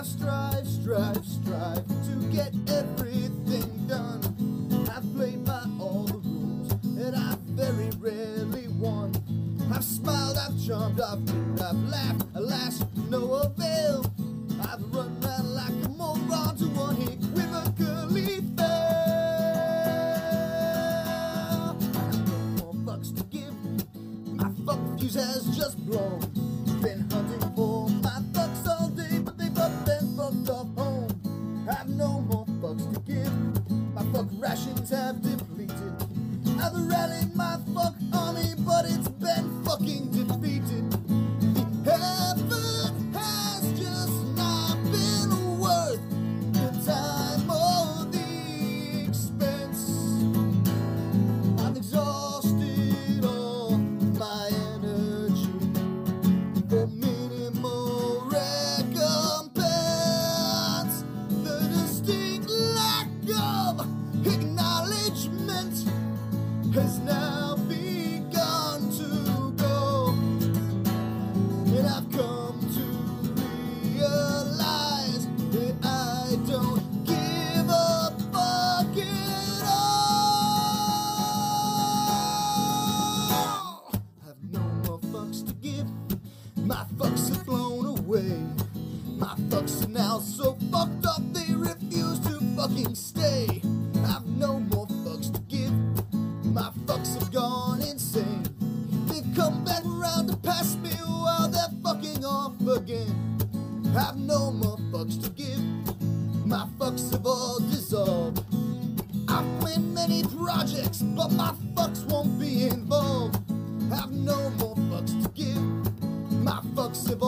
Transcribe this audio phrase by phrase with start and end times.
[0.00, 3.01] Strive, strive, strive to get everything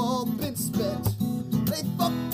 [0.04, 1.04] all been spent.
[1.66, 2.33] They fucked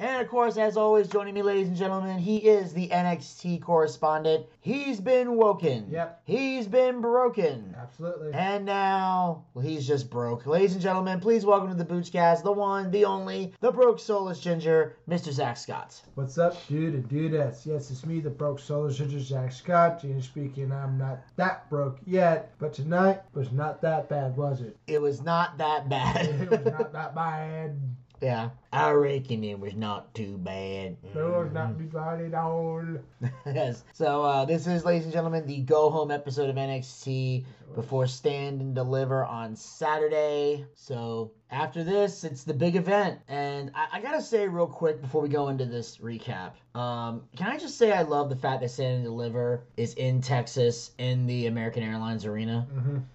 [0.00, 4.44] And of course, as always, joining me, ladies and gentlemen, he is the NXT correspondent.
[4.60, 5.86] He's been woken.
[5.88, 6.22] Yep.
[6.24, 7.76] He's been broken.
[7.80, 8.32] Absolutely.
[8.32, 10.46] And now, well, he's just broke.
[10.46, 14.40] Ladies and gentlemen, please welcome to the Boochcast, the one, the only, the broke soulless
[14.40, 15.30] ginger, Mr.
[15.30, 16.02] Zack Scott.
[16.16, 17.64] What's up, dude and dudettes?
[17.64, 20.02] Yes, it's me, the broke solar ginger Zack Scott.
[20.02, 20.72] Gina speaking.
[20.72, 24.76] I'm not that broke yet, but tonight was not that bad, was it?
[24.88, 26.26] It was not that bad.
[26.26, 27.76] It was not that bad.
[28.20, 30.96] Yeah, I reckon it was not too bad.
[31.02, 32.82] It was not too bad at all.
[33.46, 33.84] yes.
[33.92, 37.44] So uh, this is, ladies and gentlemen, the go home episode of NXT
[37.74, 40.64] before Stand and Deliver on Saturday.
[40.74, 45.22] So after this, it's the big event, and I, I gotta say real quick before
[45.22, 46.52] we go into this recap.
[46.74, 50.20] Um, can I just say I love the fact that Stand and Deliver is in
[50.20, 52.66] Texas in the American Airlines Arena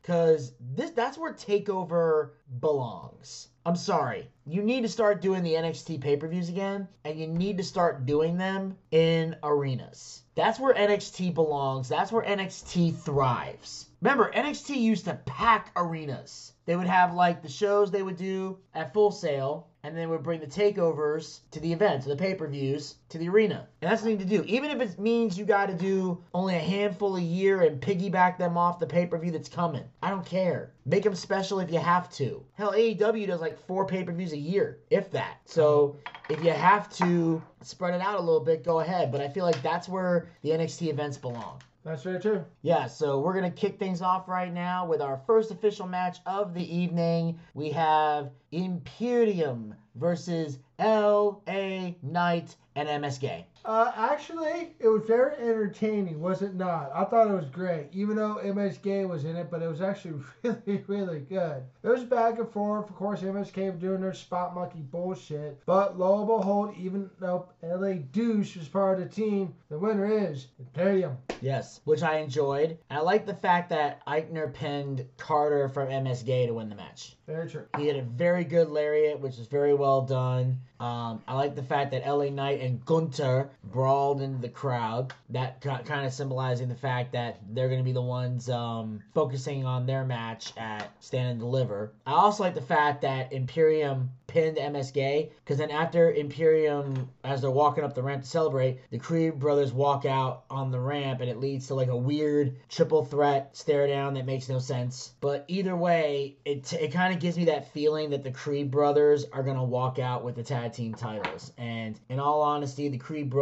[0.02, 2.30] because this that's where Takeover
[2.62, 3.49] belongs.
[3.66, 4.30] I'm sorry.
[4.46, 7.64] You need to start doing the NXT pay per views again, and you need to
[7.64, 10.24] start doing them in arenas.
[10.36, 11.90] That's where NXT belongs.
[11.90, 13.88] That's where NXT thrives.
[14.02, 16.54] Remember, NXT used to pack arenas.
[16.66, 20.24] They would have like the shows they would do at Full Sail, and then would
[20.24, 23.68] bring the takeovers to the event, to the pay per views, to the arena.
[23.81, 24.44] And that's the thing to do.
[24.44, 28.38] Even if it means you got to do only a handful a year and piggyback
[28.38, 29.84] them off the pay per view that's coming.
[30.02, 30.74] I don't care.
[30.86, 32.44] Make them special if you have to.
[32.54, 35.38] Hell, AEW does like four pay per views a year, if that.
[35.46, 35.96] So
[36.30, 39.12] if you have to spread it out a little bit, go ahead.
[39.12, 41.62] But I feel like that's where the NXT events belong.
[41.90, 42.46] That's very true.
[42.62, 46.20] Yeah, so we're going to kick things off right now with our first official match
[46.28, 47.40] of the evening.
[47.56, 53.44] We have Imperium versus LA Knight and MSK.
[53.66, 56.92] Uh, actually, it was very entertaining, was it not?
[56.94, 60.22] I thought it was great, even though MSK was in it, but it was actually
[60.44, 61.64] really, really good.
[61.84, 62.90] It was back and forth.
[62.90, 67.50] Of course, MSK was doing their spot monkey bullshit, but lo and behold, even though
[67.62, 71.18] LA Douche was part of the team, the winner is Imperium.
[71.42, 72.78] Yes, which I enjoyed.
[72.90, 77.16] And I like the fact that Aichner pinned Carter from MSK to win the match.
[77.28, 77.66] Very true.
[77.78, 80.60] He had a very good lariat, which was very well done.
[80.80, 85.13] Um, I like the fact that LA Knight and Gunther brawled into the crowd.
[85.30, 89.66] That kind of symbolizing the fact that they're going to be the ones um, focusing
[89.66, 91.92] on their match at Stand and Deliver.
[92.06, 97.50] I also like the fact that Imperium pinned MSK because then after Imperium, as they're
[97.50, 101.30] walking up the ramp to celebrate, the Creed brothers walk out on the ramp and
[101.30, 105.13] it leads to like a weird triple threat stare down that makes no sense.
[105.19, 109.25] But either way, it, it kind of gives me that feeling that the Creed brothers
[109.34, 111.52] are going to walk out with the tag team titles.
[111.57, 113.39] And in all honesty, the Creed brothers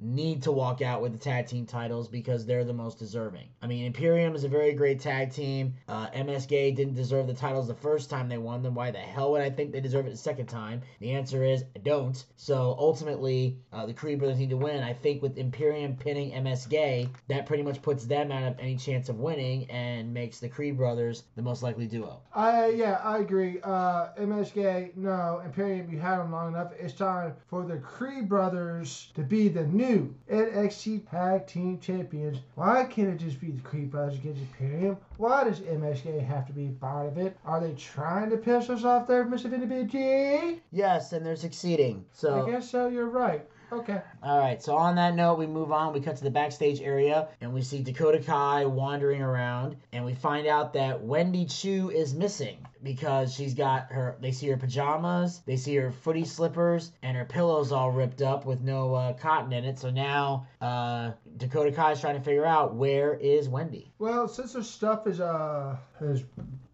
[0.00, 3.48] need to walk out with the tag team titles because they're the most deserving.
[3.62, 5.74] I mean, Imperium is a very great tag team.
[5.88, 8.74] Uh, MSK didn't deserve the titles the first time they won them.
[8.74, 10.82] Why the hell would I think they deserve it the second time?
[11.00, 12.24] The answer is I don't.
[12.36, 14.82] So ultimately, uh, the Creed brothers need to win.
[14.82, 19.08] I think with Imperium pinning MSK, that pretty much puts them out of any chance
[19.08, 22.20] of winning and makes the Creed brothers the most likely duo.
[22.34, 23.60] I yeah, I agree.
[23.62, 26.72] Uh, MSK, no, Imperium, you had them long enough.
[26.78, 32.38] It's time for the Creed brothers to be the new NXT Tag Team Champions.
[32.56, 34.96] Why can't it just be the Creed brothers against Imperium?
[35.18, 37.36] Why does MSK have to be part of it?
[37.44, 39.48] Are they trying to piss us off there, Mr.
[39.48, 40.60] Vinny G?
[40.72, 42.04] Yes, and they're succeeding.
[42.10, 42.88] So I guess so.
[42.88, 43.48] You're right.
[43.70, 44.00] Okay.
[44.22, 44.62] All right.
[44.62, 45.92] So on that note, we move on.
[45.92, 50.14] We cut to the backstage area, and we see Dakota Kai wandering around, and we
[50.14, 54.16] find out that Wendy Choo is missing because she's got her.
[54.20, 58.46] They see her pajamas, they see her footy slippers, and her pillows all ripped up
[58.46, 59.78] with no uh, cotton in it.
[59.78, 63.92] So now uh, Dakota Kai is trying to figure out where is Wendy.
[63.98, 66.24] Well, since her stuff is uh is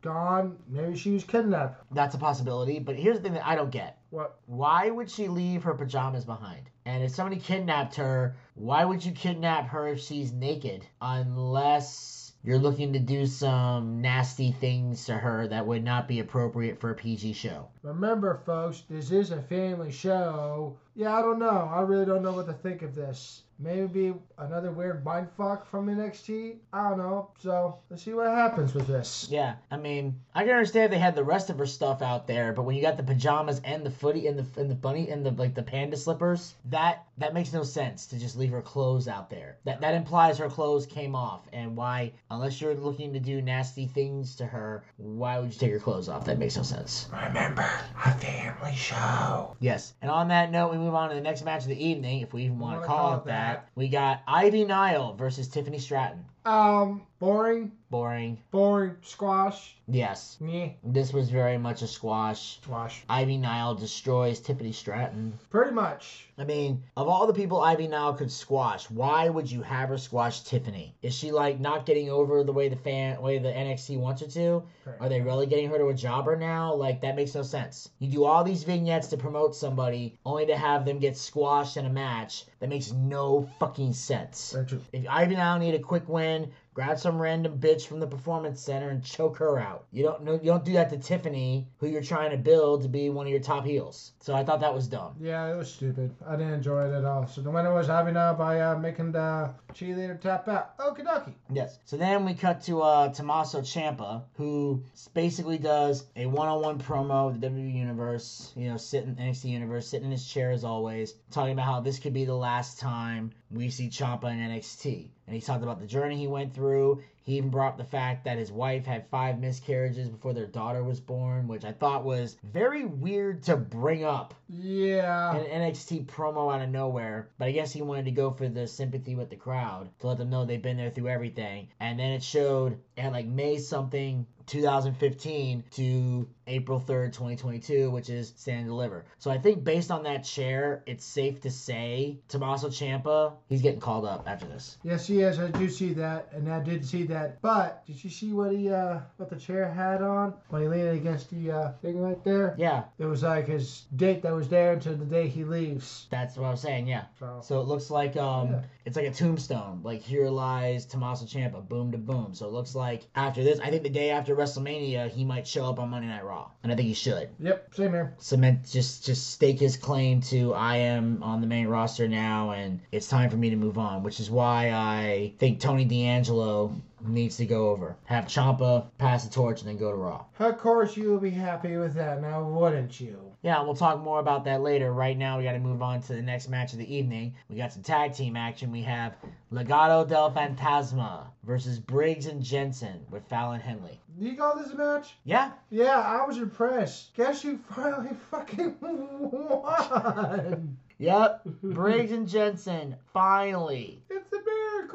[0.03, 1.83] gone, maybe she was kidnapped.
[1.93, 2.79] That's a possibility.
[2.79, 3.99] But here's the thing that I don't get.
[4.11, 4.39] What?
[4.47, 6.71] Why would she leave her pajamas behind?
[6.87, 10.87] And if somebody kidnapped her, why would you kidnap her if she's naked?
[11.01, 16.79] Unless you're looking to do some nasty things to her that would not be appropriate
[16.79, 17.69] for a PG show.
[17.85, 20.79] Remember, folks, this is a family show.
[20.97, 21.71] Yeah, I don't know.
[21.71, 23.43] I really don't know what to think of this.
[23.59, 26.57] Maybe another weird mind fuck from NXT.
[26.73, 27.31] I don't know.
[27.39, 29.29] So let's see what happens with this.
[29.31, 32.27] Yeah, I mean, I can understand if they had the rest of her stuff out
[32.27, 35.09] there, but when you got the pajamas and the footy and the and the bunny
[35.09, 38.63] and the like the panda slippers, that that makes no sense to just leave her
[38.63, 39.59] clothes out there.
[39.65, 43.87] That that implies her clothes came off, and why, unless you're looking to do nasty
[43.87, 46.25] things to her, why would you take her clothes off?
[46.25, 47.09] That makes no sense.
[47.13, 47.71] Remember,
[48.05, 49.57] a family show.
[49.61, 52.21] Yes, and on that note, we move on to the next match of the evening,
[52.21, 53.55] if we even want to call, call it it that.
[53.55, 53.69] that.
[53.75, 56.25] We got Ivy Nile versus Tiffany Stratton.
[56.45, 58.39] Um, boring, Boring.
[58.51, 59.77] boring, squash.
[59.87, 62.59] Yes, Meh, this was very much a squash.
[62.63, 63.03] squash.
[63.09, 65.39] Ivy Nile destroys Tiffany Stratton.
[65.49, 66.27] Pretty much.
[66.37, 69.97] I mean, of all the people Ivy Nile could squash, why would you have her
[69.99, 70.95] squash Tiffany?
[71.03, 74.29] Is she like not getting over the way the fan, way the NXT wants her
[74.29, 74.63] to?
[75.01, 76.75] Are they really getting her to a jobber now?
[76.75, 77.89] Like that makes no sense.
[78.01, 81.87] You do all these vignettes to promote somebody, only to have them get squashed in
[81.87, 82.45] a match.
[82.61, 84.55] That makes no fucking sense.
[84.93, 88.91] If Ivy Nile need a quick win, grab some random bitch from the performance center
[88.91, 89.87] and choke her out.
[89.93, 92.89] You don't know you don't do that to Tiffany, who you're trying to build to
[92.89, 94.13] be one of your top heels.
[94.21, 95.15] So I thought that was dumb.
[95.21, 96.15] Yeah, it was stupid.
[96.27, 97.27] I didn't enjoy it at all.
[97.29, 100.77] So the winner was Avina by uh, making the cheerleader tap out.
[100.79, 101.35] Okie dokie.
[101.53, 101.79] Yes.
[101.85, 104.83] So then we cut to uh, Tommaso Ciampa, who
[105.15, 108.53] basically does a one-on-one promo with the WWE Universe.
[108.57, 112.01] You know, sitting NXT Universe, sitting in his chair as always, talking about how this
[112.01, 115.11] could be the last time we see Ciampa in NXT.
[115.27, 117.03] And he talked about the journey he went through.
[117.23, 120.85] He even brought up the fact that his wife had five miscarriages before their daughter
[120.85, 125.35] was born, which I thought was very weird to bring up Yeah.
[125.35, 128.67] an NXT promo out of nowhere, but I guess he wanted to go for the
[128.67, 131.69] sympathy with the crowd to let them know they've been there through everything.
[131.81, 138.33] And then it showed at like May something 2015 to April 3rd, 2022, which is
[138.37, 139.05] Stand and Deliver.
[139.19, 143.81] So I think based on that chair, it's safe to say Tommaso Ciampa, he's getting
[143.81, 144.79] called up after this.
[144.83, 145.39] Yes, he is.
[145.39, 147.41] I do see that, and I did see that.
[147.43, 150.89] But did you see what he uh what the chair had on when he leaned
[150.97, 152.55] against the uh thing right there?
[152.59, 156.07] Yeah, It was like his date that was there until the day he leaves.
[156.11, 156.87] That's what I'm saying.
[156.89, 157.05] Yeah.
[157.19, 158.61] So, So it looks like um, Yeah.
[158.85, 159.81] it's like a tombstone.
[159.83, 162.35] Like here lies Tommaso Ciampa, boom to boom.
[162.35, 165.65] So it looks like after this, I think the day after WrestleMania, he might show
[165.67, 168.15] up on Monday Night Raw, and I think he should yep, same here.
[168.19, 172.81] cement just just stake his claim to I am on the main roster now, and
[172.93, 174.03] it's time for me to move on.
[174.03, 176.75] Which is why I think Tony D'Angelo
[177.07, 180.25] needs to go over, have Ciampa pass the torch, and then go to Raw.
[180.39, 183.19] Of course, you will be happy with that, now wouldn't you?
[183.43, 184.93] Yeah, we'll talk more about that later.
[184.93, 187.35] Right now, we got to move on to the next match of the evening.
[187.51, 188.73] We got some tag team action.
[188.73, 189.17] We have
[189.53, 194.01] Legado del Fantasma versus Briggs and Jensen with Fallon Henley.
[194.19, 195.17] You call this a match?
[195.25, 197.15] Yeah, Yeah, I was impressed.
[197.15, 200.77] Guess who finally fucking won?
[200.99, 201.43] yep.
[201.63, 204.24] Briggs and Jensen finally It's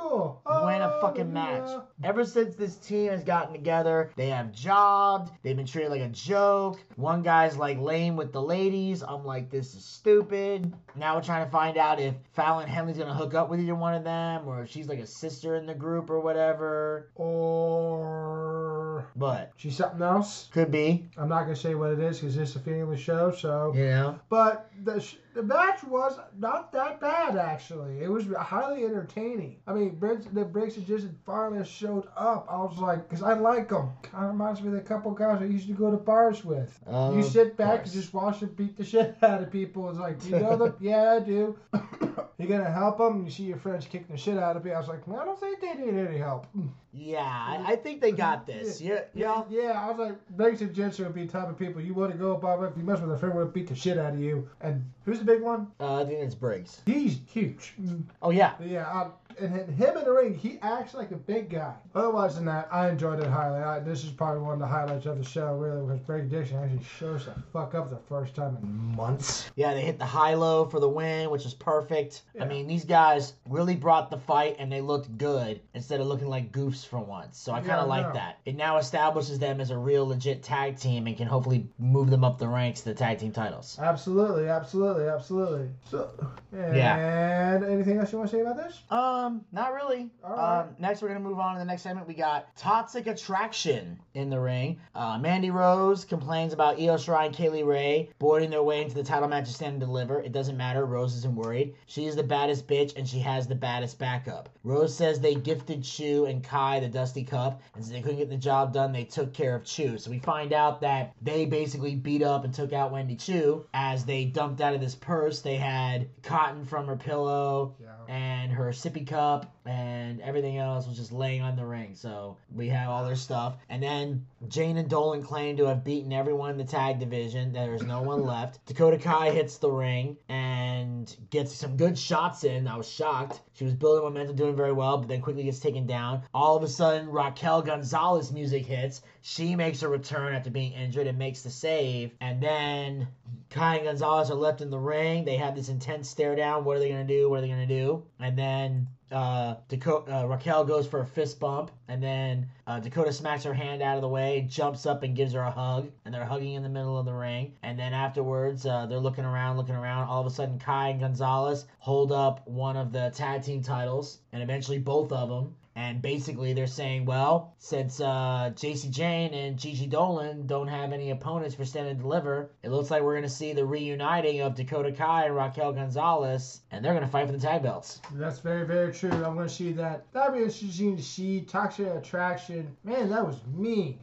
[0.03, 0.41] miracle.
[0.65, 1.63] win a Oh, fucking match.
[1.67, 1.79] yeah.
[2.03, 5.31] Ever since this team has gotten together, they have jobbed.
[5.43, 6.79] They've been treated like a joke.
[6.95, 9.03] One guy's like lame with the ladies.
[9.03, 10.73] I'm like, this is stupid.
[10.95, 13.93] Now we're trying to find out if Fallon Henley's gonna hook up with either one
[13.93, 17.09] of them, or if she's like a sister in the group or whatever.
[17.15, 20.49] Or But she's something else.
[20.51, 23.31] could be, I'm not gonna say what it is because it's a family show.
[23.31, 24.19] So, you know.
[24.29, 28.01] but the sh- the match was not that bad actually.
[28.01, 29.57] It was highly entertaining.
[29.67, 32.48] I mean, Briggs, the Briggs and Jensen finally showed up.
[32.50, 33.91] I was like, because I like them.
[34.03, 36.79] Kind of reminds me of the couple guys I used to go to bars with.
[36.86, 39.89] Of you sit back and just watch them beat the shit out of people.
[39.89, 40.75] It's like, do you know them?
[40.81, 41.57] yeah, I do.
[42.38, 43.24] you gonna help them?
[43.25, 44.71] You see your friends kicking the shit out of me.
[44.71, 46.48] I was like, well, I don't think they need any help.
[46.91, 48.81] Yeah, I, I think they got this.
[48.81, 49.43] Yeah, yeah.
[49.50, 52.12] Yeah, I was like, Briggs and Jensen would be the type of people you want
[52.12, 54.19] to go above if you mess with a friend would beat the shit out of
[54.19, 54.50] you.
[54.62, 55.67] And who's the big one?
[55.79, 56.81] Uh, I think it's Briggs.
[56.88, 57.75] He's huge.
[58.22, 61.50] Oh yeah, Yeah, um, and him him in the ring, he acts like a big
[61.50, 61.74] guy.
[61.96, 63.60] Otherwise than that, I enjoyed it highly.
[63.62, 66.58] I, this is probably one of the highlights of the show, really, because Brady Dixon
[66.58, 69.50] actually shows the fuck up the first time in months.
[69.55, 72.24] Yeah, they hit the high low for the win, which was perfect.
[72.39, 76.27] I mean, these guys really brought the fight and they looked good instead of looking
[76.27, 77.38] like goofs for once.
[77.38, 78.13] So I kind Yeah, of like no.
[78.13, 78.39] that.
[78.46, 82.24] It now establishes them as a real legit tag team and can hopefully move them
[82.24, 83.77] up the ranks to the tag team titles.
[83.81, 85.69] Absolutely, absolutely, absolutely.
[85.89, 86.10] So,
[86.53, 87.55] yeah.
[87.55, 88.79] and anything else you want to say about this?
[88.89, 90.09] Um, not really.
[90.24, 90.62] All right.
[90.62, 92.07] Um, next, we're gonna move on to the next segment.
[92.07, 94.79] We got toxic attraction in the ring.
[94.95, 98.95] Uh, Mandy Rose complains about Io Shirai and Kay Lee Ray boarding their way into
[98.95, 100.19] the title match of Stand and Deliver.
[100.21, 100.86] It doesn't matter.
[100.86, 101.75] Rose isn't worried.
[101.86, 104.50] She is the baddest bitch, and she has the baddest backup.
[104.63, 108.29] Rose says they gifted Choo and Kai the Dusty Cup, and since they couldn't get
[108.29, 109.98] the job done, they took care of Choo.
[109.98, 114.05] So we find out that they basically beat up and took out Wendy Choo as
[114.05, 115.41] they dumped out of this purse.
[115.41, 117.88] They had cotton from her pillow Yeah.
[118.07, 121.95] and her sippy cup and everything else was just laying on the ring.
[121.95, 123.57] So we have all their stuff.
[123.69, 127.51] And then Jayne and Dolin claim to have beaten everyone in the tag division.
[127.51, 128.65] There's no one left.
[128.65, 132.67] Dakota Kai hits the ring and gets some good shots in.
[132.67, 133.41] I was shocked.
[133.53, 136.23] She was building momentum, doing very well, but then quickly gets taken down.
[136.33, 139.01] All of a sudden, Raquel Gonzalez music hits.
[139.21, 142.11] She makes a return after being injured and makes the save.
[142.21, 143.07] And then
[143.50, 145.25] Kai and Gonzalez are left in the ring.
[145.25, 146.65] They have this intense stare down.
[146.65, 147.29] What are they going to do?
[147.29, 148.03] What are they going to do?
[148.19, 153.12] And then uh, Dakota, uh, Raquel goes for a fist bump, and then uh, Dakota
[153.12, 156.13] smacks her hand out of the way, jumps up and gives her a hug, and
[156.13, 157.55] they're hugging in the middle of the ring.
[157.63, 160.07] And then afterwards, uh, they're looking around, looking around.
[160.07, 164.19] All of a sudden, Kai and Gonzalez hold up one of the tag team titles,
[164.31, 165.55] and eventually both of them.
[165.79, 171.12] And basically, they're saying, well, since uh, Jacy Jayne and Gigi Dolin don't have any
[171.12, 174.55] opponents for Stand and Deliver, it looks like we're going to see the reuniting of
[174.55, 178.01] Dakota Kai and Raquel Gonzalez, and they're going to fight for the tag belts.
[178.15, 179.09] That's very, very true.
[179.09, 180.03] I'm going to see that.
[180.12, 181.39] That'd be interesting to see.
[181.41, 182.75] Toxic attraction.
[182.83, 183.98] Man, that was me.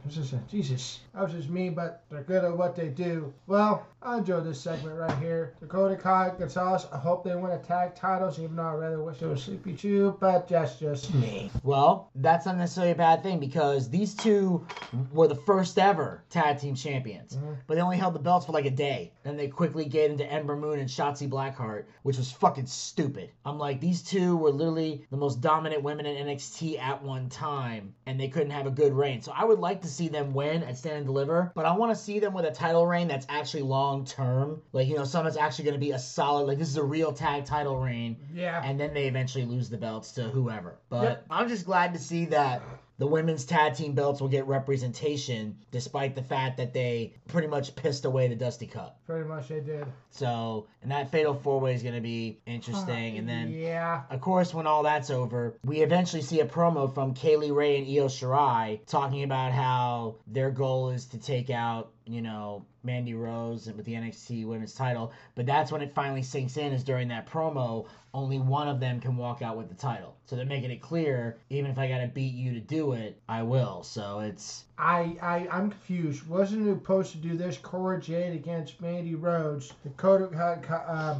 [0.49, 1.01] Jesus.
[1.13, 3.31] That was just me, but they're good at what they do.
[3.45, 5.53] Well, I enjoyed this segment right here.
[5.59, 6.87] Dakota Kai Gonzalez.
[6.91, 9.75] I hope they win a tag titles, even though I rather wish it was Sleepy
[9.75, 11.51] Choo, but that's just me.
[11.71, 14.65] Well, that's not necessarily a bad thing because these two
[15.11, 17.57] were the first ever tag team champions, Mhm.
[17.67, 19.11] but they only held the belts for like a day.
[19.23, 23.31] Then they quickly gave them to Ember Moon and Shotzi Blackheart, which was fucking stupid.
[23.43, 27.93] I'm like, these two were literally the most dominant women in NXT at one time,
[28.05, 29.21] and they couldn't have a good reign.
[29.21, 31.91] So I would like to see them win at Stand and Deliver, but I want
[31.91, 34.61] to see them with a title reign that's actually long term.
[34.71, 36.83] Like, you know, something that's actually going to be a solid, like, this is a
[36.83, 38.61] real tag title reign Yeah.
[38.63, 40.79] and then they eventually lose the belts to whoever.
[40.87, 41.25] But Yep.
[41.29, 42.61] I'm just glad to see that
[42.99, 47.75] the women's tag team belts will get representation despite the fact that they pretty much
[47.75, 48.99] pissed away the Dusty Cup.
[49.05, 49.85] Pretty much they did.
[50.09, 53.17] So, and that fatal four way is going to be interesting.
[53.17, 54.01] And then, Yeah.
[54.09, 57.77] of course, when all that's over, we eventually see a promo from Kay Lee Ray
[57.77, 63.13] and Io Shirai talking about how their goal is to take out you know, Mandy
[63.13, 65.11] Rose with the NXT Women's title.
[65.35, 67.85] But that's when it finally sinks in, is during that promo.
[68.13, 70.15] Only one of them can walk out with the title.
[70.25, 73.21] So they're making it clear, even if I got to beat you to do it,
[73.29, 73.83] I will.
[73.83, 74.63] So it's.
[74.77, 76.27] I, I, I'm confused.
[76.27, 81.17] Wasn't it supposed to do this Cora Jade against Mandy Rhodes, Dakota, uh, uh,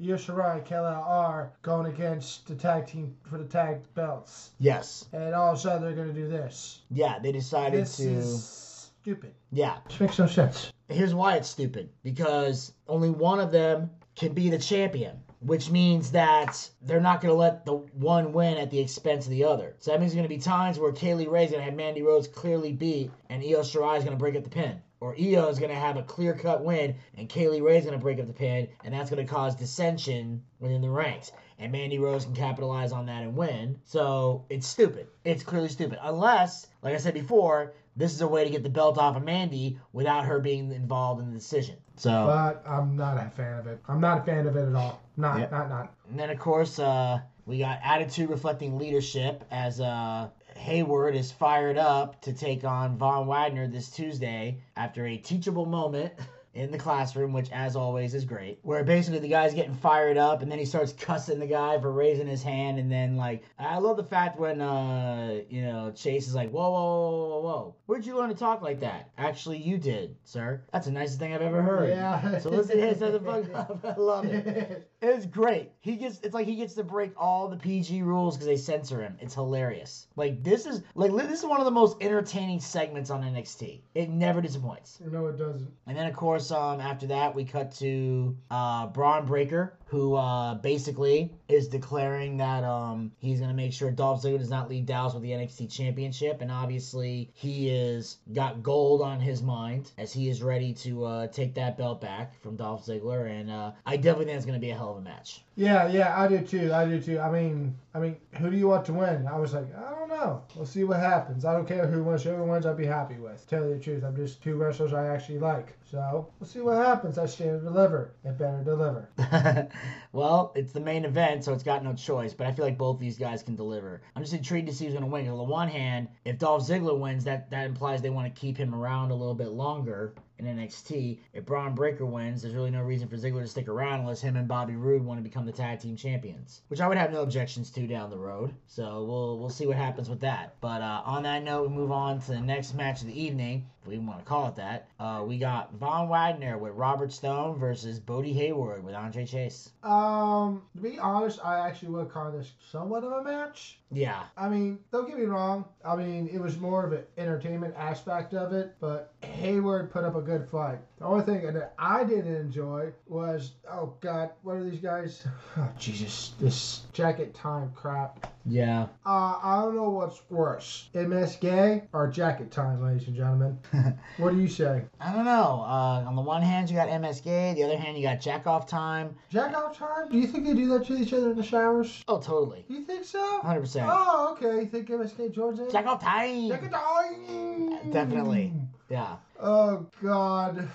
[0.00, 4.50] Io Shirai and Kay Lee Ray going against the tag team for the tag belts?
[4.58, 5.06] Yes.
[5.12, 6.80] And all of a sudden they're going to do this.
[6.90, 8.08] Yeah, they decided This to.
[8.08, 8.59] is
[9.02, 9.34] stupid.
[9.52, 9.78] Yeah.
[9.88, 10.72] This makes no sense.
[10.88, 16.12] Here's why it's stupid because only one of them can be the champion, which means
[16.12, 19.74] that they're not going to let the one win at the expense of the other.
[19.78, 21.74] So that means there's going to be times where Kay Lee Ray's going to have
[21.74, 24.80] Mandy Rose clearly beat, and Io Shirai is going to break up the pin.
[25.00, 27.98] Or Io is going to have a clear cut win, and Kay Lee Ray's going
[27.98, 31.32] to break up the pin, and that's going to cause dissension within the ranks.
[31.58, 33.80] And Mandy Rose can capitalize on that and win.
[33.84, 35.08] So it's stupid.
[35.24, 35.98] It's clearly stupid.
[36.02, 39.24] Unless, like I said before, this is a way to get the belt off of
[39.24, 41.76] Mandy without her being involved in the decision.
[41.96, 43.78] So, But I'm not a fan of it.
[43.88, 45.02] I'm not a fan of it at all.
[45.20, 45.48] Not, Yeah.
[45.50, 45.94] not, not.
[46.08, 51.78] and then of course, uh, we got attitude reflecting leadership as uh, Hayward is fired
[51.78, 56.12] up to take on Von Wagner this Tuesday after a teachable moment.
[56.52, 60.42] In the classroom, which as always is great, where basically the guy's getting fired up
[60.42, 63.78] and then he starts cussing the guy for raising his hand, and then like I
[63.78, 67.74] love the fact when uh you know Chase is like, whoa whoa whoa whoa whoa,
[67.86, 69.10] where'd you learn to talk like that?
[69.16, 70.60] Actually, you did, sir.
[70.72, 71.88] That's the nicest thing I've ever heard.
[71.90, 72.38] Yeah.
[72.40, 73.84] So listen to his the fuck up.
[73.84, 74.86] I love it.
[75.02, 75.70] It's great.
[75.80, 79.00] He gets it's like he gets to break all the PG rules because they censor
[79.00, 79.16] him.
[79.18, 80.08] It's hilarious.
[80.14, 83.80] Like this is like this is one of the most entertaining segments on NXT.
[83.94, 84.98] It never disappoints.
[85.10, 85.70] no, it doesn't.
[85.86, 86.39] And then of course,
[86.80, 93.10] after that we cut to uh, Bron Breakker, who uh, basically is declaring that um,
[93.18, 96.50] he's gonna make sure Dolph Ziggler does not leave Dallas with the NXT Championship, and
[96.50, 101.54] obviously he is got gold on his mind as he is ready to uh, take
[101.54, 104.76] that belt back from Dolph Ziggler, and uh, I definitely think it's gonna be a
[104.76, 105.42] hell of a match.
[105.56, 106.72] Yeah, yeah, I do too.
[106.72, 107.18] I do too.
[107.18, 109.26] I mean, I mean, who do you want to win?
[109.26, 110.42] I was like, I don't know.
[110.54, 111.44] We'll see what happens.
[111.44, 112.22] I don't care who wins.
[112.22, 113.46] Whoever wins, I'd be happy with.
[113.48, 115.76] Tell you the truth, I'm just two wrestlers I actually like.
[115.90, 117.18] So we'll see what happens.
[117.18, 118.12] I stand to deliver.
[118.24, 119.08] It better deliver.
[120.12, 122.34] well, it's the main event, so it's got no choice.
[122.34, 124.02] But I feel like both these guys can deliver.
[124.14, 125.28] I'm just intrigued to see who's going to win.
[125.28, 128.56] on the one hand, if Dolph Ziggler wins, that that implies they want to keep
[128.56, 131.18] him around a little bit longer in NXT.
[131.32, 134.36] If Bron Breakker wins, there's really no reason for Ziggler to stick around unless him
[134.36, 137.22] and Bobby Roode want to become the tag team champions, which I would have no
[137.22, 138.54] objections to down the road.
[138.66, 140.56] So we'll we'll see what happens with that.
[140.60, 143.66] But uh, on that note, we move on to the next match of the evening,
[143.82, 144.88] if we want to call it that.
[144.98, 149.70] Uh, we got Von Wagner with Robert Stone versus Bodhi Hayward with Andre Chase.
[149.82, 153.78] Um, to be honest, I actually would call this somewhat of a match.
[153.92, 155.64] Yeah, I mean, don't get me wrong.
[155.84, 160.14] I mean, it was more of an entertainment aspect of it, but Hayward put up
[160.14, 160.78] a good fight.
[160.98, 165.26] The only thing that I didn't enjoy was, oh God, what are these guys?
[165.56, 168.32] Oh, Jesus, this jacket time crap.
[168.46, 168.86] yeah.
[169.04, 173.58] Uh, I don't know what's worse, MSK or jacket time, ladies and gentlemen.
[174.18, 174.84] what do you say?
[175.00, 175.64] I don't know.
[175.66, 177.54] Uh, on the one hand, you got MSK.
[177.56, 179.14] The other hand, you got Jack Off Time.
[179.30, 180.08] Jack off time?
[180.10, 182.02] Do you think they do that to each other in the showers?
[182.06, 182.64] Oh, totally.
[182.68, 183.40] You think so?
[183.42, 183.86] 100%.
[183.90, 184.60] Oh, okay.
[184.60, 185.70] You think MSK joins in?
[185.70, 186.48] Jack Off Time.
[186.48, 187.90] Jacket time.
[187.90, 188.52] Definitely.
[188.88, 189.16] Yeah.
[189.40, 190.68] Oh God.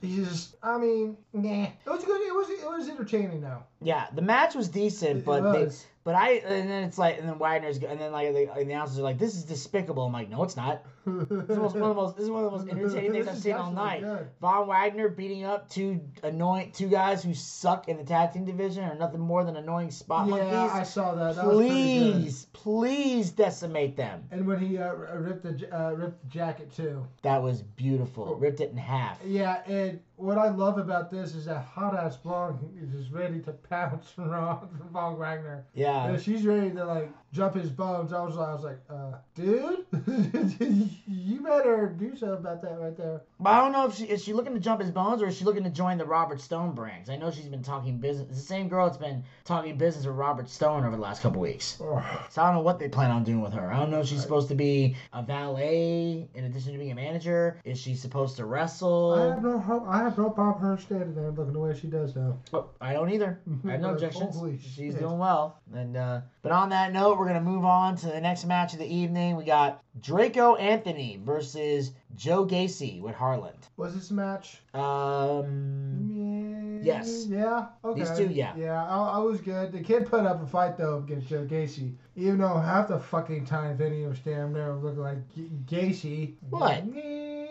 [0.00, 1.64] He's just, I mean, nah.
[1.64, 2.20] It was good.
[2.20, 3.62] It was it was entertaining though.
[3.82, 5.86] Yeah, the match was decent, It but they, was.
[6.08, 9.02] But I and then it's like and then Wagner's and then like the, announcers are
[9.02, 10.06] like this is despicable.
[10.06, 10.82] I'm like no, it's not.
[11.04, 13.38] This is, one of the most, this is one of the most entertaining things I've
[13.38, 14.00] seen all night.
[14.00, 14.28] good.
[14.40, 18.84] Von Wagner beating up two annoying two guys who suck in the tag team division
[18.84, 21.36] are nothing more than annoying spot yeah, I saw that.
[21.36, 21.44] that.
[21.44, 24.24] Please, please decimate them.
[24.30, 27.06] And when he uh, ripped the uh, ripped the jacket too.
[27.22, 28.28] That was beautiful.
[28.30, 28.34] Oh.
[28.34, 29.18] Ripped it in half.
[29.24, 33.40] Yeah, and what I love about this is that hot ass blonde is just ready
[33.40, 35.64] to pounce from Von Wagner.
[35.74, 35.97] Yeah.
[36.06, 38.12] And she's ready to like jump his bones.
[38.12, 39.84] I was I was like, uh, dude,
[41.06, 43.22] you better do something about that right there.
[43.40, 45.36] But I don't know if she is she looking to jump his bones or is
[45.36, 47.04] she looking to join the Robert Stone brand?
[47.04, 48.28] 'Cause I know she's been talking business.
[48.30, 51.40] It's the same girl that's been talking business with Robert Stone over the last couple
[51.40, 51.78] weeks.
[51.82, 53.70] Oh, So I don't know what they plan on doing with her.
[53.72, 56.94] I don't know if she's supposed to be a valet in addition to being a
[56.94, 57.60] manager.
[57.64, 59.12] Is she supposed to wrestle?
[59.14, 59.84] I have no hope.
[59.88, 62.38] I have no problem her standing there looking the way she does now.
[62.52, 63.40] Oh, I don't either.
[63.66, 64.36] I have no objections.
[64.60, 65.58] She's doing well.
[65.74, 68.78] And uh, but on that note, we're gonna move on to the next match of
[68.78, 69.36] the evening.
[69.36, 73.58] We got Draco Anthony versus Joe Gacy with Harland.
[73.76, 74.58] Was this a match?
[74.74, 76.88] Um, Yeah.
[76.98, 77.26] Yes.
[77.28, 77.66] Yeah.
[77.84, 78.00] Okay.
[78.00, 78.54] These two, yeah.
[78.56, 79.72] Yeah, I, I was good.
[79.72, 83.46] The kid put up a fight though against Joe Gacy, even though half the fucking
[83.46, 86.34] time Vinny was standing there looking like G- Gacy.
[86.50, 86.84] What?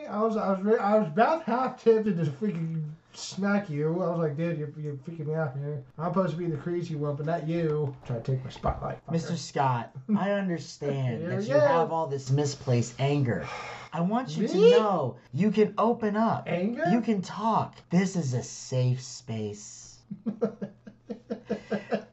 [0.09, 2.83] I was I was re- I was about half tempted to freaking
[3.17, 3.87] smack you.
[4.01, 5.83] I was like, dude, you're, you're freaking me out here.
[5.97, 7.95] I'm supposed to be the crazy one, but not you.
[8.05, 9.15] Try to take my spotlight, fucker.
[9.15, 9.37] Mr.
[9.37, 11.59] Scott, I understand that you go.
[11.59, 13.47] have all this misplaced anger.
[13.91, 16.43] I want you to know you can open up.
[16.47, 16.85] Anger?
[16.91, 17.75] You can talk.
[17.89, 19.99] This is a safe space.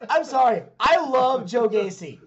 [0.08, 0.62] I'm sorry.
[0.80, 2.20] I love Joe Gacy.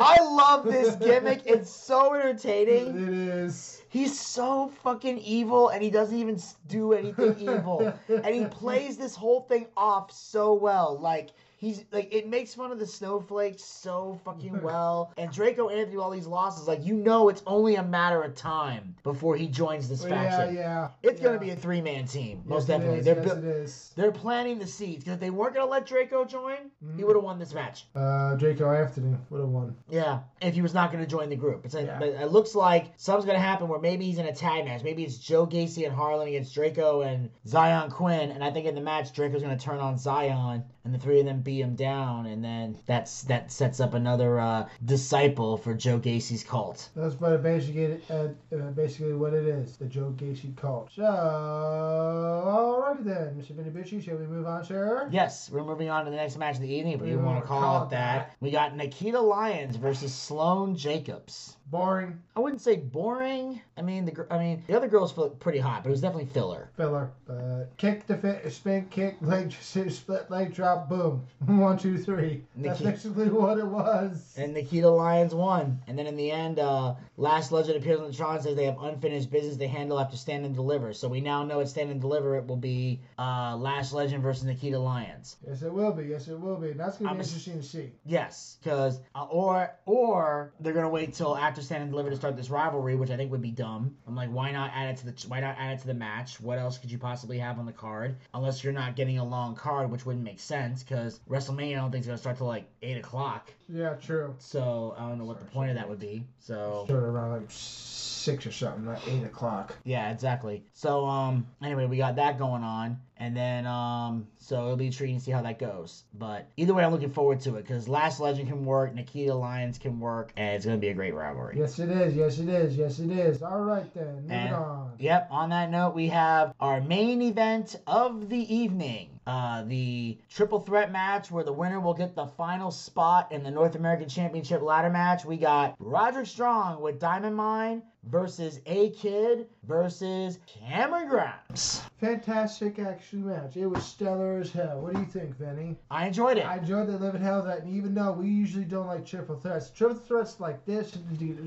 [0.00, 1.42] I love this gimmick.
[1.44, 3.08] It's so entertaining.
[3.08, 3.79] It is.
[3.90, 7.92] He's so fucking evil and he doesn't even do anything evil.
[8.08, 10.96] And he plays this whole thing off so well.
[10.98, 15.12] Like he's like it makes fun of the snowflakes so fucking well.
[15.16, 18.96] And Draco Anthony all these losses, like you know it's only a matter of time
[19.02, 20.54] before he joins this Yeah, faction.
[20.56, 20.60] yeah.
[20.62, 20.88] yeah.
[21.10, 23.00] It's gonna be a three man team, most it definitely.
[23.02, 23.92] They're yes, bu- it is.
[23.96, 26.96] they're planting the seeds because if they weren't gonna let Draco join, Mm-hmm.
[26.96, 27.84] he would have won this match.
[27.94, 29.76] Uh, Draco Anthony would have won.
[29.90, 31.64] Yeah, if he was not going to join the group.
[31.66, 31.98] It's like, Yeah.
[31.98, 34.82] but it looks like something's going to happen where maybe he's in a tag match.
[34.82, 38.30] Maybe it's Joe Gacy and Harlan against Draco and Zion Quinn.
[38.30, 41.20] And I think in the match, Draco's going to turn on Zion, and the three
[41.20, 45.74] of them beat him down, and then that's that sets up another uh, disciple for
[45.74, 46.90] Joe Gacy's cult.
[46.94, 50.90] That's what basically, uh, uh, basically what it is, the Joe Gacy cult.
[50.94, 53.50] So, alrighty then, Mr.
[53.56, 55.08] Vinny Bucci, shall we move on, sir?
[55.10, 57.26] Yes, we're moving on to the next match of the evening, if We you want
[57.26, 58.28] wanna call, call it it that.
[58.30, 58.36] that.
[58.40, 61.56] We got Nikita Lyons versus Sloane Jacobs.
[61.70, 63.60] Boring I wouldn't say boring.
[63.76, 66.26] I mean, the I mean the other girls feel pretty hot, but it was definitely
[66.26, 66.70] filler.
[66.76, 72.42] filler, but kick the fit, spin kick, leg, split leg drop, boom, one, two, three.
[72.56, 74.34] That's basically what it was.
[74.36, 75.80] And Nikita Lyons won.
[75.86, 78.80] And then in the end, uh, Lash Legend appears on the Tron says they have
[78.80, 80.92] unfinished business they handle after Stand and Deliver.
[80.92, 84.44] So we now know at Stand and Deliver it will be uh, Lash Legend versus
[84.44, 85.36] Nikita Lyons.
[85.46, 86.04] Yes, it will be.
[86.04, 86.70] Yes, it will be.
[86.70, 87.90] And that's gonna I'm be a- interesting to see.
[88.06, 92.36] Yes, because uh, or or they're gonna wait till after Stand and Deliver to start
[92.36, 93.96] this rivalry, which I think would be dumb.
[94.06, 96.40] I'm like, why not add it to the why not add it to the match?
[96.40, 98.16] What else could you possibly have on the card?
[98.34, 101.90] Unless you're not getting a long card, which wouldn't make sense because WrestleMania I don't
[101.90, 103.52] think is gonna start till like eight o'clock.
[103.72, 104.34] Yeah, true.
[104.38, 106.24] So I don't know what the point of that would be.
[106.40, 109.76] So Start around like six or something, not eight o'clock.
[109.84, 110.64] yeah, exactly.
[110.74, 112.98] So um anyway, we got that going on.
[113.16, 116.02] And then um so it'll be intriguing to see how that goes.
[116.14, 119.78] But either way I'm looking forward to it because Lash Legend can work, Nikita Lyons
[119.78, 121.56] can work, and it's gonna be a great rivalry.
[121.58, 122.14] Yes, it is.
[122.16, 122.76] Yes, it is.
[122.76, 123.42] Yes, it is.
[123.42, 124.89] All right then, moving And- on.
[124.98, 129.08] Yep, on that note, we have our main event of the evening.
[129.26, 133.50] Uh, the triple threat match where the winner will get the final spot in the
[133.50, 135.24] North American Championship ladder match.
[135.24, 141.82] We got Roderick Strong with Diamond Mine versus A Kid versus Cameron Grimes.
[142.00, 143.58] Fantastic action match.
[143.58, 144.80] It was stellar as hell.
[144.80, 145.76] What do you think, Vinny?
[145.90, 146.46] I enjoyed it.
[146.46, 149.36] I enjoyed the living hell of that, and even though we usually don't like triple
[149.36, 150.96] threats, triple threats like this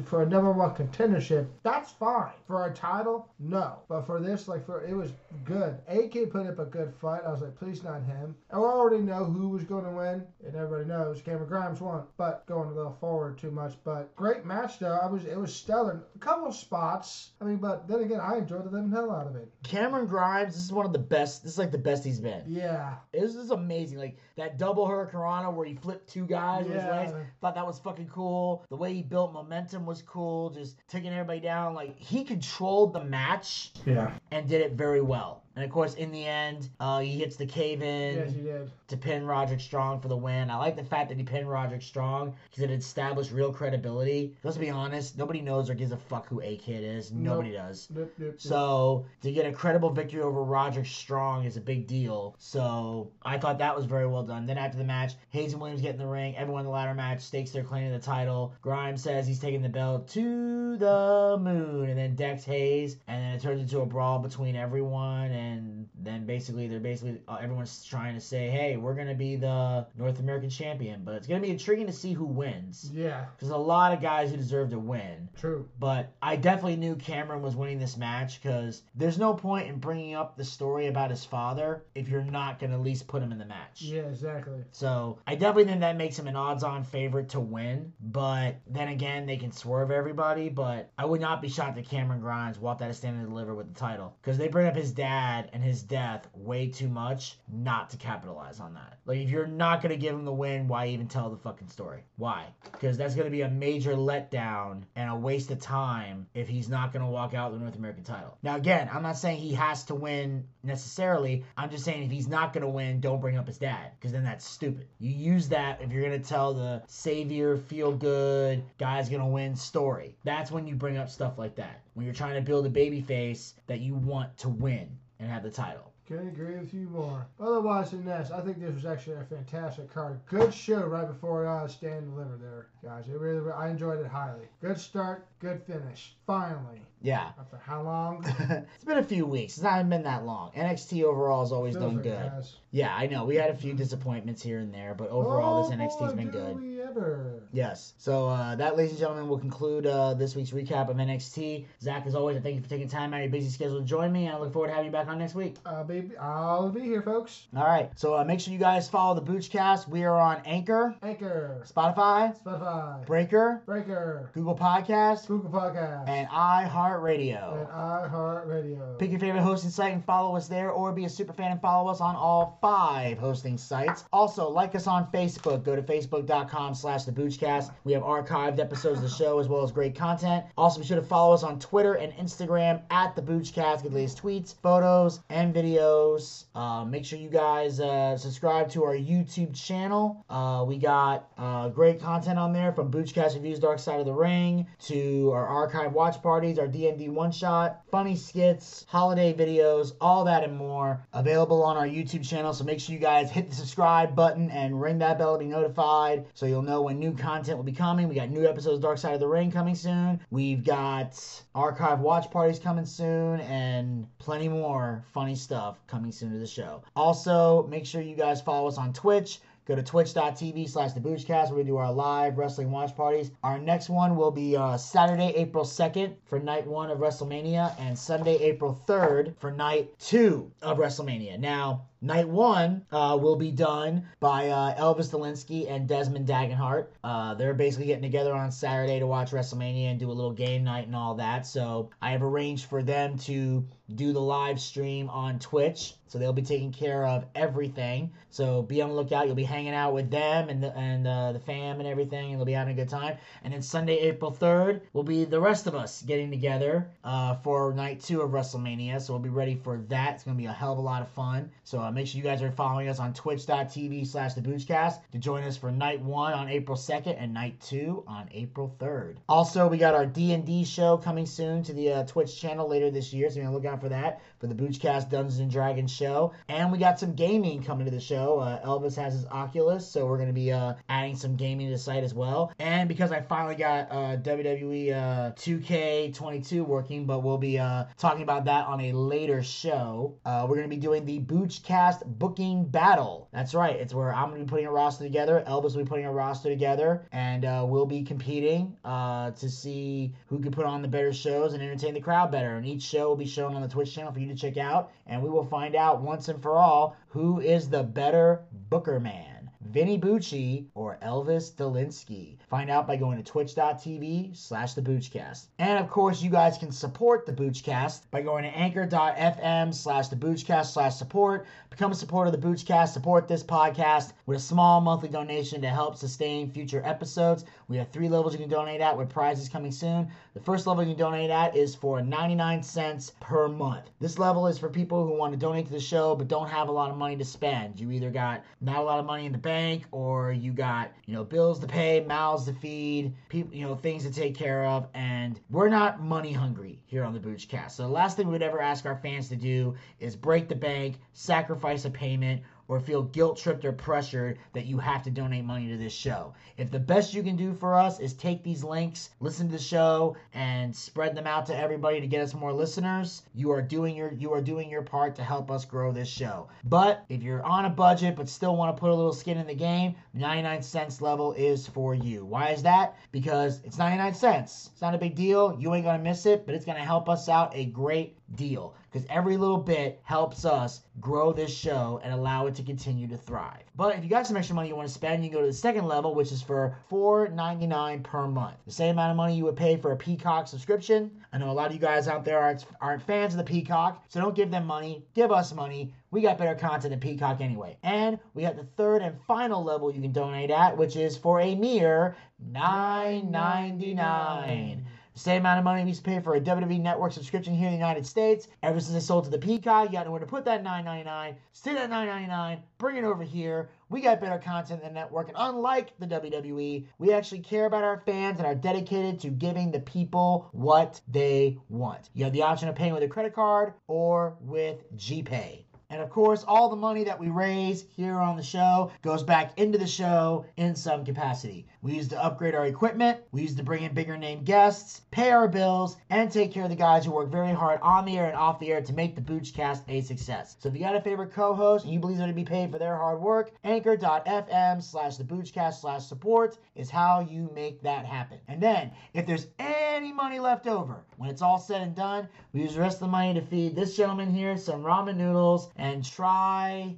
[0.05, 2.33] for a number one contendership, that's fine.
[2.45, 3.79] For a title, no.
[3.87, 5.11] But for this, like for it was
[5.43, 5.79] good.
[5.87, 7.21] AK put up a good fight.
[7.25, 8.35] I was like, please not him.
[8.51, 12.03] I already know who was going to win, and everybody knows Cameron Grimes won.
[12.17, 13.73] But going a little forward too much.
[13.83, 14.99] But great match though.
[15.01, 16.03] I was it was stellar.
[16.15, 17.31] A couple of spots.
[17.41, 19.51] I mean, but then again, I enjoyed the living hell out of it.
[19.63, 21.43] Cameron Grimes, this is one of the best.
[21.43, 22.43] This is like the best he's been.
[22.47, 22.95] Yeah.
[23.11, 23.97] This is amazing.
[23.99, 26.91] Like that double hurricanrana where he flipped two guys with his Yeah.
[26.91, 27.13] legs.
[27.41, 28.65] Thought that was fucking cool.
[28.69, 30.49] The way he built momentum was cool.
[30.49, 31.73] Just taking everybody down.
[31.73, 34.11] Like he controlled the match Yeah.
[34.31, 35.41] and did it very well.
[35.55, 38.71] And of course, in the end, uh, he hits the cave in Yes, you did.
[38.93, 40.51] To pin Roderick Strong for the win.
[40.51, 44.35] I like the fact that he pinned Roderick Strong because it established real credibility.
[44.43, 47.11] Let's be honest, nobody knows or gives a fuck who A Kid is.
[47.11, 47.87] Nobody does.
[47.89, 48.41] Nope, nope, nope.
[48.41, 52.35] So to get a credible victory over Roderick Strong is a big deal.
[52.37, 54.45] So I thought that was very well done.
[54.45, 56.37] Then after the match, Hayes and Williams get in the ring.
[56.37, 58.53] Everyone in the ladder match stakes their claim to the title.
[58.61, 63.33] Grimes says he's taking the belt to the moon, and then Dex Hayes, and then
[63.33, 65.31] it turns into a brawl between everyone.
[65.31, 69.85] And then basically they're basically uh, everyone's trying to say, hey, we're gonna be the
[69.97, 72.89] North American champion, but it's gonna be intriguing to see who wins.
[72.93, 75.29] Yeah, There's a lot of guys who deserve to win.
[75.37, 75.69] true.
[75.79, 80.15] But I definitely knew Cameron was winning this match because there's no point in bringing
[80.15, 83.31] up the story about his father if you're not going to at least put him
[83.31, 83.81] in the match.
[83.81, 84.63] Yeah, exactly.
[84.71, 87.93] So I definitely think that makes him an odds-on favorite to win.
[88.01, 90.49] But then again, they can swerve everybody.
[90.49, 93.53] But I would not be shocked if Cameron Grimes walked out of stand and deliver
[93.55, 96.87] with the title because they bring up his dad dad and his death way too
[96.87, 98.97] much not to capitalize on that.
[99.05, 101.67] Like, if you're not going to give him the win, why even tell the fucking
[101.67, 102.03] story?
[102.15, 102.47] Why?
[102.71, 106.67] Because that's going to be a major letdown and a waste of time if he's
[106.67, 108.39] not going to walk out the North American title.
[108.41, 111.45] Now, again, I'm not saying he has to win necessarily.
[111.55, 114.11] I'm just saying if he's not going to win, don't bring up his dad because
[114.11, 114.87] then that's stupid.
[114.97, 119.27] You use that if you're going to tell the savior, feel good, guy's going to
[119.27, 120.15] win story.
[120.23, 121.81] That's when you bring up stuff like that.
[121.93, 125.43] When you're trying to build a baby face that you want to win and have
[125.43, 125.91] the title.
[126.05, 127.25] Couldn't agree with you more.
[127.39, 130.19] Otherwise than this, I think this was actually a fantastic card.
[130.25, 133.07] Good show right before uh, Stand and Deliver there, guys.
[133.07, 134.49] It really, I enjoyed it highly.
[134.61, 136.13] Good start, good finish.
[136.27, 136.81] Finally.
[137.01, 137.31] Yeah.
[137.39, 138.25] After how long?
[138.75, 139.53] it's been a few weeks.
[139.53, 140.51] It's not been that long.
[140.51, 142.17] NXT overall has always Feels done good.
[142.31, 142.55] has.
[142.71, 143.23] Yeah, I know.
[143.23, 146.31] We had a few disappointments here and there, but overall, oh, this NXT's boy, been
[146.31, 146.59] good.
[146.59, 147.43] we ever.
[147.51, 147.93] Yes.
[147.97, 151.65] So uh, that, ladies and gentlemen, will conclude uh, this week's recap of NXT.
[151.81, 153.85] Zack, as always, I thank you for taking time out of your busy schedule to
[153.85, 155.55] join me, and I look forward to having you back on next week.
[155.65, 157.47] Uh, baby, I'll be here, folks.
[157.55, 157.89] All right.
[157.95, 159.87] So uh, make sure you guys follow the Boochcast.
[159.87, 167.59] We are on Anchor, Anchor, Spotify, Spotify, Breaker, Breaker, Google Podcast, Google Podcast, and iHeartRadio.
[167.59, 168.99] and iHeartRadio.
[168.99, 171.61] Pick your favorite hosting site and follow us there, or be a super fan and
[171.61, 174.05] follow us on all five hosting sites.
[174.11, 175.63] Also, like us on Facebook.
[175.63, 177.71] Go to facebook.com slash the Boochcast.
[177.83, 180.45] We have archived episodes of the show as well as great content.
[180.57, 183.83] Also, be sure to follow us on Twitter and Instagram at the Boochcast.
[183.83, 186.45] Get the latest tweets, photos, and videos.
[186.55, 190.25] Uh, make sure you guys uh, subscribe to our YouTube channel.
[190.29, 194.13] Uh, we got uh, great content on there from Boochcast Reviews Dark Side of the
[194.13, 200.43] Ring to our archive watch parties, our D&D one-shot, funny skits, holiday videos, all that
[200.43, 202.53] and more available on our YouTube channel.
[202.53, 205.45] So make sure you guys hit the subscribe button and ring that bell to be
[205.45, 208.07] notified so you'll know when new content will be coming.
[208.07, 210.19] We got new episodes of Dark Side of the Ring coming soon.
[210.31, 211.19] We've got
[211.53, 216.83] archive watch parties coming soon and plenty more funny stuff coming soon to the show.
[216.95, 219.39] Also, make sure you guys follow us on Twitch.
[219.65, 223.31] Go to twitch.tv slash the Boochcast where we do our live wrestling watch parties.
[223.43, 227.97] Our next one will be uh, Saturday, April 2nd for night one of WrestleMania and
[227.97, 231.39] Sunday, April 3rd for night two of WrestleMania.
[231.39, 236.87] Now, Night one uh, will be done by uh, Elvis Delinsky and Desmond Dagenhart.
[237.01, 240.65] Uh, they're basically getting together on Saturday to watch WrestleMania and do a little game
[240.65, 241.47] night and all that.
[241.47, 245.93] So I have arranged for them to do the live stream on Twitch.
[246.07, 248.11] So they'll be taking care of everything.
[248.29, 249.25] So be on the lookout.
[249.25, 252.39] You'll be hanging out with them and the, and uh, the fam and everything, and
[252.39, 253.17] they'll be having a good time.
[253.43, 257.73] And then Sunday, April 3rd, will be the rest of us getting together uh, for
[257.73, 259.01] night two of WrestleMania.
[259.01, 260.15] So we'll be ready for that.
[260.15, 261.49] It's going to be a hell of a lot of fun.
[261.63, 265.17] So uh, make sure you guys are following us on twitch.tv slash the Boochcast to
[265.17, 269.17] join us for night one on April 2nd and night two on April 3rd.
[269.29, 273.13] Also, we got our D&D show coming soon to the uh, Twitch channel later this
[273.13, 273.29] year.
[273.29, 276.33] So you're going to look out for that for the Boochcast Dungeons and Dragons show.
[276.49, 278.39] And we got some gaming coming to the show.
[278.39, 281.71] Uh, Elvis has his Oculus, so we're going to be uh, adding some gaming to
[281.71, 282.51] the site as well.
[282.59, 288.23] And because I finally got uh, WWE uh, 2K22 working, but we'll be uh, talking
[288.23, 290.17] about that on a later show.
[290.25, 293.29] Uh, we're going to be doing the Boochcast booking battle.
[293.31, 293.77] That's right.
[293.77, 295.41] It's where I'm going to be putting a roster together.
[295.47, 300.51] Elvis will be putting a roster together, and we'll be competing to see who can
[300.51, 302.57] put on the better shows and entertain the crowd better.
[302.57, 304.91] And each show will be shown on the Twitch channel for you to check out,
[305.07, 309.43] and we will find out once and for all who is the better Booker man.
[309.73, 312.37] Vinny Bucci or Elvis Delinsky.
[312.49, 315.47] Find out by going to twitch.tv slash the Boochcast.
[315.57, 320.15] And of course, you guys can support the Boochcast by going to anchor.fm slash the
[320.15, 321.47] Boochcast slash support.
[321.69, 322.89] Become a supporter of the Boochcast.
[322.89, 327.45] Support this podcast with a small monthly donation to help sustain future episodes.
[327.73, 330.07] We have three levels you can donate at with prizes coming soon.
[330.35, 333.89] The first level you can donate at is for 99 cents per month.
[333.99, 336.67] This level is for people who want to donate to the show but don't have
[336.69, 337.79] a lot of money to spend.
[337.79, 341.15] You either got not a lot of money in the bank or you got, you
[341.15, 344.87] know, bills to pay, mouths to feed, people, you know, things to take care of
[344.93, 347.71] and we're not money hungry here on the Boochcast.
[347.71, 350.53] So the last thing we would ever ask our fans to do is break the
[350.53, 355.43] bank, sacrifice a payment or feel guilt tripped or pressured that you have to donate
[355.45, 356.33] money to this show.
[356.57, 359.61] If the best you can do for us is take these links, listen to the
[359.61, 363.95] show, and spread them out to everybody to get us more listeners, you are doing
[363.95, 366.47] your you are doing your part to help us grow this show.
[366.63, 369.47] But if you're on a budget but still want to put a little skin in
[369.47, 372.25] the game, 99 cents level is for you.
[372.25, 372.95] Why is that?
[373.11, 374.69] Because it's 99 cents.
[374.71, 375.57] It's not a big deal.
[375.59, 379.07] You ain't gonna miss it, but it's gonna help us out a great deal because
[379.09, 383.63] every little bit helps us grow this show and allow it to continue to thrive.
[383.75, 385.47] But if you got some extra money you want to spend, you can go to
[385.47, 388.57] the second level, which is for $4.99 per month.
[388.65, 391.09] The same amount of money you would pay for a Peacock subscription.
[391.31, 394.03] I know a lot of you guys out there aren't, aren't fans of the Peacock,
[394.09, 395.03] so don't give them money.
[395.15, 395.93] Give us money.
[396.11, 397.77] We got better content than Peacock anyway.
[397.81, 401.39] And we have the third and final level you can donate at, which is for
[401.39, 402.15] a mere
[402.51, 404.83] $9.99.
[405.15, 407.73] Same amount of money we used to pay for a WWE Network subscription here in
[407.73, 408.47] the United States.
[408.63, 411.35] Ever since I sold to the Peacock, you got nowhere to put that $9.99.
[411.51, 412.59] Stay at $9.99.
[412.79, 413.69] Bring it over here.
[413.89, 417.83] We got better content than the network, and unlike the WWE, we actually care about
[417.83, 422.09] our fans and are dedicated to giving the people what they want.
[422.15, 425.65] You have the option of paying with a credit card or with GPay.
[425.93, 429.59] And of course, all the money that we raise here on the show goes back
[429.59, 431.67] into the show in some capacity.
[431.83, 435.29] We use to upgrade our equipment, we use to bring in bigger name guests, pay
[435.29, 438.25] our bills, and take care of the guys who work very hard on the air
[438.25, 440.55] and off the air to make the Boochcast a success.
[440.57, 442.79] So if you got a favorite co-host and you believe they're to be paid for
[442.79, 448.39] their hard work, anchor.fm slash the slash support is how you make that happen.
[448.47, 452.61] And then, if there's any money left over, when it's all said and done, we
[452.61, 455.69] use the rest of the money to feed this gentleman here some ramen noodles
[456.03, 456.95] try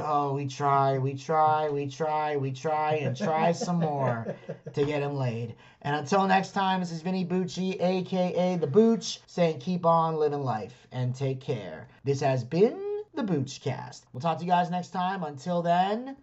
[0.00, 4.34] Oh, we try, we try, we try, we try, and try some more
[4.74, 5.54] to get him laid.
[5.82, 10.42] And until next time, this is Vinny Bucci, aka The Booch, saying keep on living
[10.42, 11.86] life and take care.
[12.02, 14.02] This has been the Boochcast.
[14.12, 15.22] We'll talk to you guys next time.
[15.22, 16.16] Until then,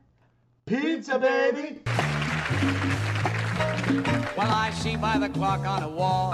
[0.65, 1.81] pizza, baby!
[4.35, 6.33] Well, I see by the clock on a wall